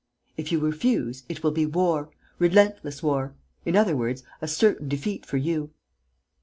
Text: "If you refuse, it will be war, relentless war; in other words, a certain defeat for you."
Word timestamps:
"If 0.35 0.51
you 0.51 0.57
refuse, 0.57 1.21
it 1.29 1.43
will 1.43 1.51
be 1.51 1.67
war, 1.67 2.09
relentless 2.39 3.03
war; 3.03 3.35
in 3.67 3.75
other 3.75 3.95
words, 3.95 4.23
a 4.41 4.47
certain 4.47 4.89
defeat 4.89 5.27
for 5.27 5.37
you." 5.37 5.69